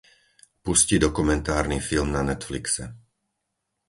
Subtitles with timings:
[0.63, 2.85] Pusti dokumentárny film na netflixe.